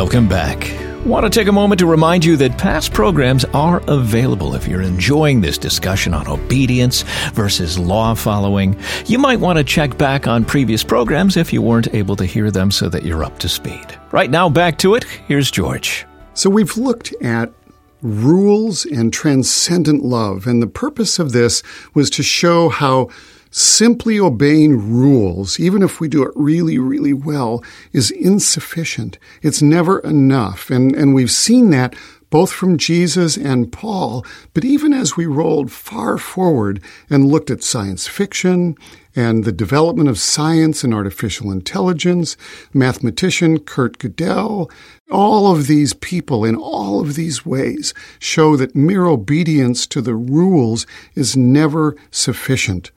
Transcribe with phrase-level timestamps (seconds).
[0.00, 0.72] Welcome back.
[1.04, 4.80] Want to take a moment to remind you that past programs are available if you're
[4.80, 8.80] enjoying this discussion on obedience versus law following.
[9.06, 12.52] You might want to check back on previous programs if you weren't able to hear
[12.52, 13.98] them so that you're up to speed.
[14.12, 15.02] Right now, back to it.
[15.02, 16.06] Here's George.
[16.32, 17.52] So we've looked at
[18.00, 21.60] rules and transcendent love, and the purpose of this
[21.94, 23.08] was to show how
[23.50, 27.62] simply obeying rules, even if we do it really, really well,
[27.92, 29.18] is insufficient.
[29.42, 30.70] It's never enough.
[30.70, 31.94] And, and we've seen that
[32.30, 37.62] both from Jesus and Paul, but even as we rolled far forward and looked at
[37.62, 38.76] science fiction
[39.16, 42.36] and the development of science and artificial intelligence,
[42.74, 44.70] mathematician Kurt Gödel,
[45.10, 50.14] all of these people in all of these ways show that mere obedience to the
[50.14, 52.90] rules is never sufficient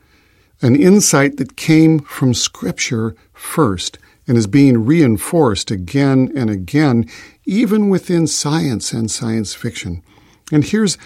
[0.61, 3.97] an insight that came from Scripture first
[4.27, 7.09] and is being reinforced again and again,
[7.45, 10.03] even within science and science fiction.
[10.51, 10.97] And here's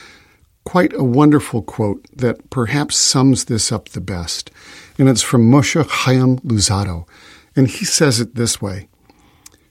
[0.66, 4.52] quite a wonderful quote that perhaps sums this up the best.
[4.98, 7.08] And it's from Moshe Chaim Luzzatto.
[7.56, 8.90] And he says it this way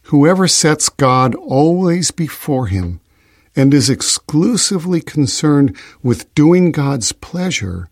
[0.04, 3.00] Whoever sets God always before him
[3.56, 7.88] and is exclusively concerned with doing God's pleasure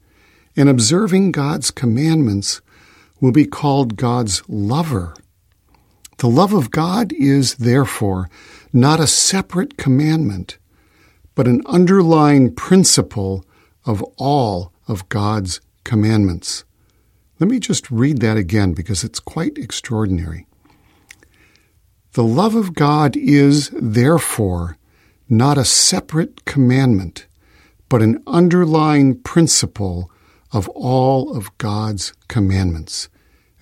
[0.56, 2.61] and observing God's commandments
[3.20, 5.14] will be called God's lover.
[6.19, 8.28] The love of God is, therefore,
[8.72, 10.59] not a separate commandment,
[11.34, 13.44] but an underlying principle
[13.84, 16.64] of all of God's commandments.
[17.41, 20.47] Let me just read that again because it's quite extraordinary.
[22.12, 24.77] The love of God is, therefore,
[25.28, 27.27] not a separate commandment,
[27.89, 30.11] but an underlying principle
[30.53, 33.08] of all of God's commandments.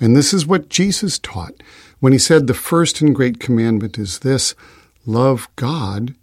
[0.01, 1.63] And this is what Jesus taught
[2.01, 4.55] when he said, The first and great commandment is this
[5.07, 6.15] love God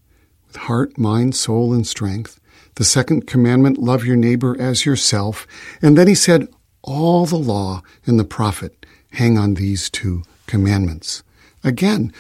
[0.48, 2.40] with heart, mind, soul, and strength.
[2.76, 5.48] The second commandment, love your neighbor as yourself.
[5.82, 6.48] And then he said,
[6.82, 11.24] All the law and the prophet hang on these two commandments.
[11.64, 12.14] Again,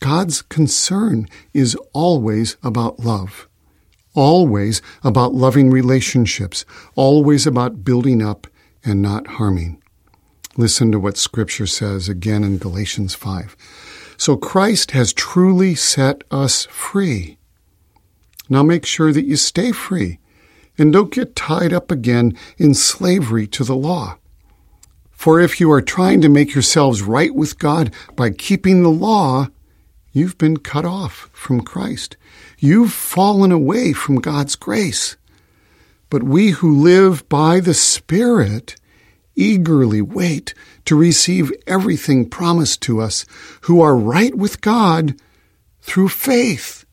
[0.00, 3.48] God's concern is always about love
[4.14, 6.64] always about loving relationships,
[6.94, 8.46] always about building up
[8.84, 9.82] and not harming.
[10.56, 13.56] Listen to what Scripture says again in Galatians 5.
[14.18, 17.38] So Christ has truly set us free.
[18.48, 20.18] Now make sure that you stay free
[20.76, 24.18] and don't get tied up again in slavery to the law.
[25.10, 29.48] For if you are trying to make yourselves right with God by keeping the law,
[30.12, 32.16] you've been cut off from Christ.
[32.58, 35.16] You've fallen away from God's grace.
[36.10, 38.76] But we who live by the Spirit
[39.34, 43.24] eagerly wait to receive everything promised to us
[43.62, 45.14] who are right with God
[45.80, 46.84] through faith.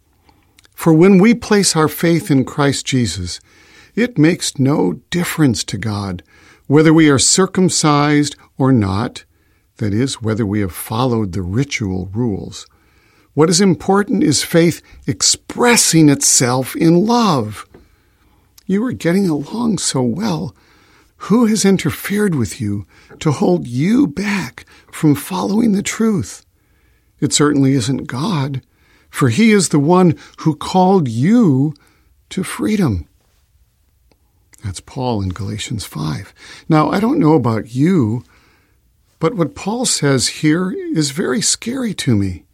[0.73, 3.41] For when we place our faith in Christ Jesus,
[3.95, 6.23] it makes no difference to God
[6.69, 9.25] whether we are circumcised or not,
[9.77, 12.67] that is, whether we have followed the ritual rules.
[13.33, 17.67] What is important is faith expressing itself in love.
[18.65, 20.55] You are getting along so well.
[21.23, 22.85] Who has interfered with you
[23.19, 26.45] to hold you back from following the truth?
[27.19, 28.61] It certainly isn't God,
[29.09, 31.73] for He is the one who called you
[32.29, 33.07] to freedom.
[34.63, 36.33] That's Paul in Galatians 5.
[36.67, 38.23] Now, I don't know about you,
[39.19, 42.45] but what Paul says here is very scary to me.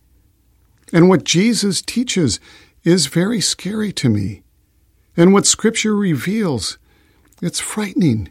[0.95, 2.39] And what Jesus teaches
[2.85, 4.43] is very scary to me.
[5.17, 6.77] And what Scripture reveals,
[7.41, 8.29] it's frightening.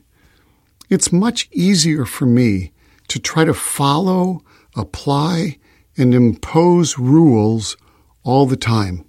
[0.88, 2.72] It's much easier for me
[3.08, 4.42] to try to follow,
[4.74, 5.58] apply,
[5.98, 7.76] and impose rules
[8.22, 9.04] all the time.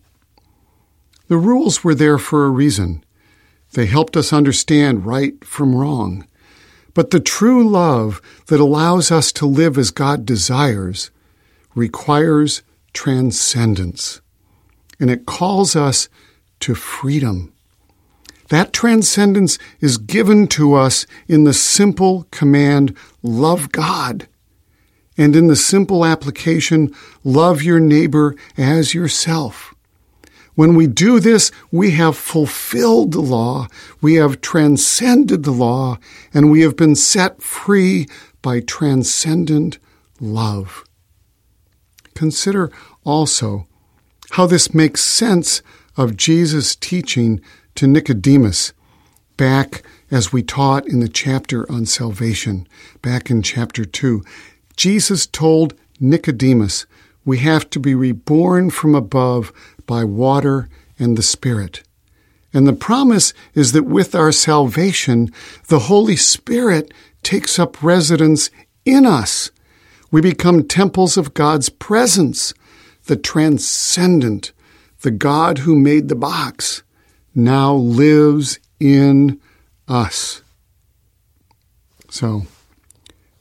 [1.29, 3.05] The rules were there for a reason.
[3.71, 6.27] They helped us understand right from wrong.
[6.93, 11.09] But the true love that allows us to live as God desires
[11.73, 12.61] requires
[12.95, 14.21] transcendence.
[14.99, 16.09] And it calls us
[16.61, 17.53] to freedom.
[18.49, 24.27] That transcendence is given to us in the simple command, love God.
[25.17, 26.93] And in the simple application,
[27.23, 29.73] love your neighbor as yourself.
[30.55, 33.67] When we do this, we have fulfilled the law,
[34.01, 35.99] we have transcended the law,
[36.33, 38.07] and we have been set free
[38.41, 39.79] by transcendent
[40.21, 40.85] love.
[42.15, 42.71] Consider
[43.03, 43.67] also
[44.31, 45.61] how this makes sense
[45.95, 47.41] of Jesus' teaching
[47.75, 48.73] to Nicodemus
[49.37, 52.67] back as we taught in the chapter on salvation,
[53.01, 54.23] back in chapter 2.
[54.77, 56.85] Jesus told Nicodemus,
[57.25, 59.51] we have to be reborn from above
[59.85, 61.83] by water and the Spirit.
[62.53, 65.31] And the promise is that with our salvation,
[65.67, 68.49] the Holy Spirit takes up residence
[68.85, 69.51] in us.
[70.11, 72.53] We become temples of God's presence,
[73.05, 74.51] the transcendent,
[75.01, 76.83] the God who made the box,
[77.33, 79.39] now lives in
[79.87, 80.41] us.
[82.09, 82.43] So,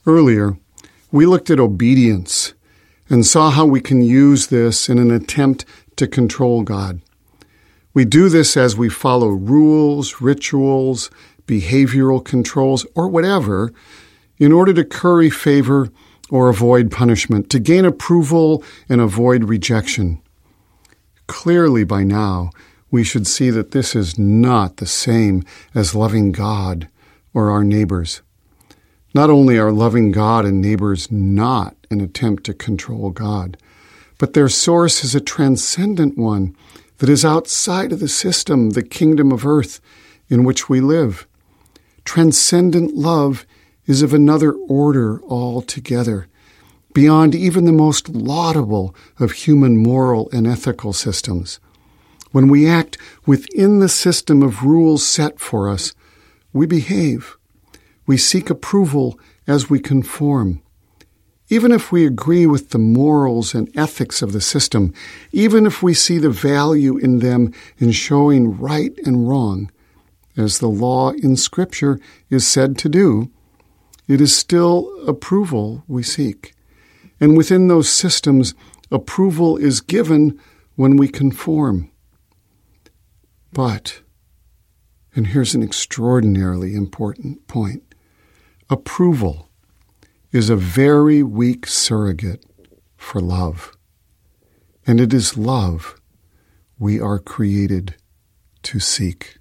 [0.06, 0.56] earlier,
[1.12, 2.54] we looked at obedience
[3.08, 5.64] and saw how we can use this in an attempt
[5.96, 7.00] to control God.
[7.92, 11.10] We do this as we follow rules, rituals,
[11.46, 13.72] behavioral controls, or whatever
[14.38, 15.90] in order to curry favor
[16.30, 20.20] or avoid punishment, to gain approval and avoid rejection.
[21.26, 22.50] Clearly, by now,
[22.90, 25.42] we should see that this is not the same
[25.74, 26.88] as loving God
[27.32, 28.22] or our neighbors.
[29.14, 33.56] Not only are loving God and neighbors not an attempt to control God,
[34.18, 36.56] but their source is a transcendent one
[36.98, 39.80] that is outside of the system, the kingdom of earth
[40.28, 41.26] in which we live.
[42.04, 43.46] Transcendent love
[43.86, 46.26] is of another order altogether,
[46.92, 51.60] beyond even the most laudable of human moral and ethical systems.
[52.32, 55.94] When we act within the system of rules set for us,
[56.52, 57.36] we behave.
[58.06, 60.62] We seek approval as we conform.
[61.48, 64.94] Even if we agree with the morals and ethics of the system,
[65.30, 69.70] even if we see the value in them in showing right and wrong,
[70.36, 72.00] as the law in Scripture
[72.30, 73.30] is said to do,
[74.06, 76.54] it is still approval we seek.
[77.20, 78.54] And within those systems,
[78.90, 80.38] approval is given
[80.76, 81.90] when we conform.
[83.52, 84.02] But,
[85.14, 87.82] and here's an extraordinarily important point
[88.70, 89.50] Approval
[90.32, 92.44] is a very weak surrogate
[92.96, 93.76] for love.
[94.86, 96.00] And it is love
[96.78, 97.94] we are created
[98.62, 99.36] to seek.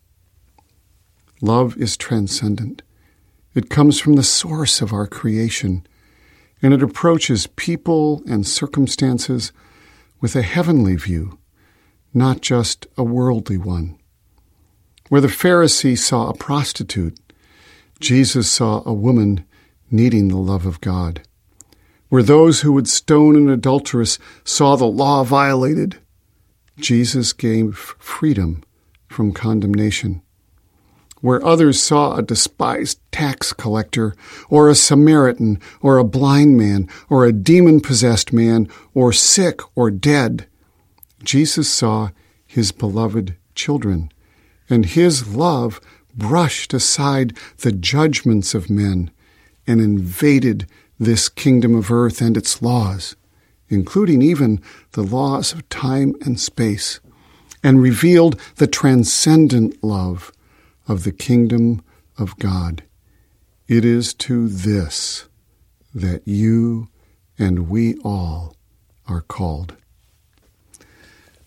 [1.41, 2.81] Love is transcendent.
[3.55, 5.85] It comes from the source of our creation,
[6.61, 9.51] and it approaches people and circumstances
[10.19, 11.37] with a heavenly view,
[12.13, 13.97] not just a worldly one.
[15.09, 17.19] Where the Pharisee saw a prostitute,
[17.99, 19.45] Jesus saw a woman
[19.91, 21.21] needing the love of God.
[22.09, 25.99] Where those who would stone an adulteress saw the law violated,
[26.77, 28.63] Jesus gave freedom
[29.07, 30.21] from condemnation.
[31.23, 34.13] Where others saw a despised tax collector,
[34.49, 39.89] or a Samaritan, or a blind man, or a demon possessed man, or sick or
[39.89, 40.47] dead,
[41.23, 42.09] Jesus saw
[42.45, 44.11] his beloved children,
[44.69, 45.79] and his love
[46.13, 49.09] brushed aside the judgments of men
[49.65, 50.67] and invaded
[50.99, 53.15] this kingdom of earth and its laws,
[53.69, 54.61] including even
[54.91, 56.99] the laws of time and space,
[57.63, 60.33] and revealed the transcendent love
[60.87, 61.83] of the kingdom
[62.17, 62.83] of God.
[63.67, 65.27] It is to this
[65.93, 66.89] that you
[67.37, 68.55] and we all
[69.07, 69.75] are called.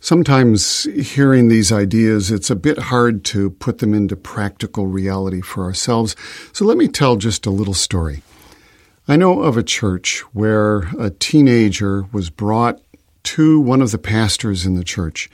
[0.00, 5.64] Sometimes hearing these ideas, it's a bit hard to put them into practical reality for
[5.64, 6.14] ourselves.
[6.52, 8.22] So let me tell just a little story.
[9.08, 12.80] I know of a church where a teenager was brought
[13.26, 15.28] to one of the pastors in the church.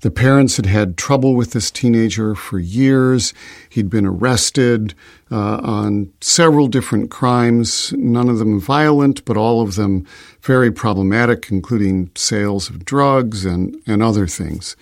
[0.00, 3.32] The parents had had trouble with this teenager for years.
[3.70, 4.94] He'd been arrested
[5.30, 10.06] uh, on several different crimes, none of them violent, but all of them
[10.42, 14.76] very problematic, including sales of drugs and, and other things.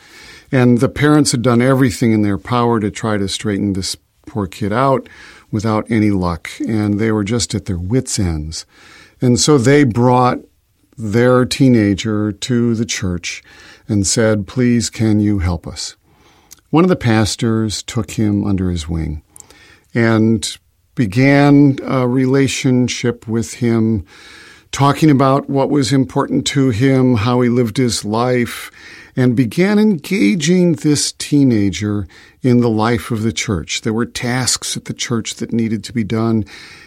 [0.51, 4.47] And the parents had done everything in their power to try to straighten this poor
[4.47, 5.09] kid out
[5.51, 6.51] without any luck.
[6.67, 8.67] And they were just at their wits' ends.
[9.21, 10.41] And so they brought
[10.97, 13.43] their teenager to the church
[13.89, 15.97] and said, Please, can you help us?
[16.71, 19.23] One of the pastors took him under his wing
[19.95, 20.57] and
[20.95, 24.07] began a relationship with him,
[24.71, 28.71] talking about what was important to him, how he lived his life,
[29.15, 32.07] and began engaging this teenager
[32.41, 33.83] in the life of the church.
[33.83, 36.45] There were tasks at the church that needed to be done,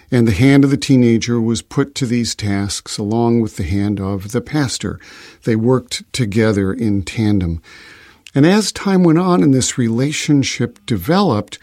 [0.10, 4.00] and the hand of the teenager was put to these tasks along with the hand
[4.00, 5.00] of the pastor.
[5.44, 7.62] They worked together in tandem.
[8.34, 11.60] And as time went on and this relationship developed,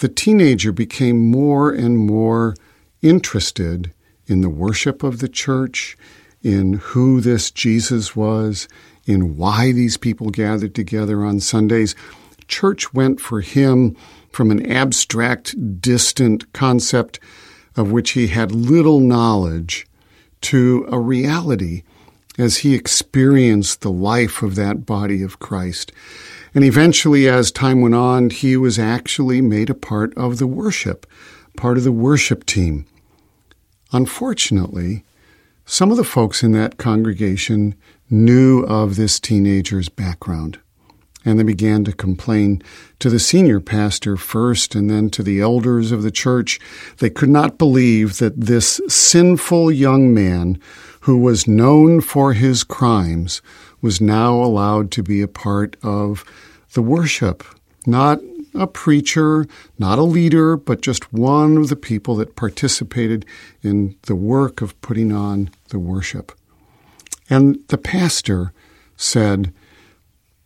[0.00, 2.54] the teenager became more and more
[3.00, 3.92] interested
[4.26, 5.96] in the worship of the church,
[6.42, 8.68] in who this Jesus was,
[9.06, 11.94] in why these people gathered together on Sundays.
[12.48, 13.96] Church went for him
[14.32, 17.18] from an abstract, distant concept
[17.76, 19.86] of which he had little knowledge
[20.42, 21.82] to a reality.
[22.38, 25.92] as he experienced the life of that body of Christ.
[26.54, 31.06] And eventually, as time went on, he was actually made a part of the worship,
[31.56, 32.86] part of the worship team.
[33.92, 35.04] Unfortunately,
[35.70, 37.76] some of the folks in that congregation
[38.10, 40.58] knew of this teenager's background,
[41.24, 42.60] and they began to complain
[42.98, 46.58] to the senior pastor first and then to the elders of the church.
[46.98, 50.58] They could not believe that this sinful young man
[51.02, 53.40] who was known for his crimes,
[53.80, 56.24] was now allowed to be a part of
[56.72, 57.44] the worship.
[57.86, 58.18] Not
[58.54, 59.46] a preacher,
[59.78, 63.24] not a leader, but just one of the people that participated
[63.62, 66.32] in the work of putting on the worship.
[67.28, 68.52] And the pastor
[68.96, 69.52] said,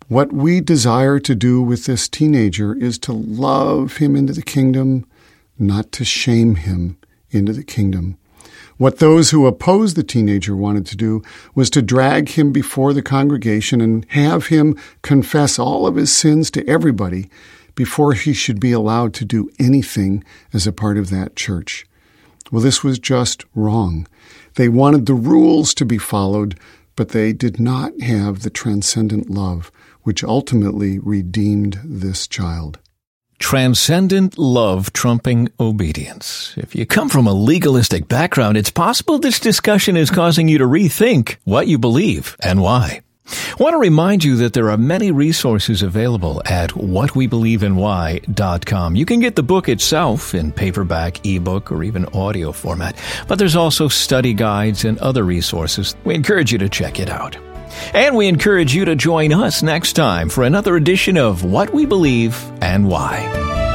[0.09, 5.07] What we desire to do with this teenager is to love him into the kingdom,
[5.59, 6.99] not to shame him
[7.31, 8.19] into the kingdom.
[8.77, 11.23] What those who opposed the teenager wanted to do
[11.55, 16.51] was to drag him before the congregation and have him confess all of his sins
[16.53, 17.31] to everybody
[17.75, 21.87] before he should be allowed to do anything as a part of that church.
[22.51, 24.07] Well, this was just wrong.
[24.55, 26.59] They wanted the rules to be followed,
[26.97, 29.73] but they did not have the transcendent love
[30.05, 32.79] which ultimately redeemed this child.
[33.39, 36.55] Transcendent love trumping obedience.
[36.57, 40.65] If you come from a legalistic background, it's possible this discussion is causing you to
[40.65, 43.01] rethink what you believe and why.
[43.27, 48.97] I want to remind you that there are many resources available at whatwebelieveandwhy.com.
[48.97, 53.57] You can get the book itself in paperback, ebook, or even audio format, but there's
[53.57, 55.97] also study guides and other resources.
[56.05, 57.37] We encourage you to check it out.
[57.93, 61.87] And we encourage you to join us next time for another edition of What We
[61.87, 63.74] Believe and Why.